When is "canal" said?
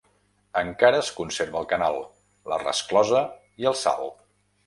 1.73-1.99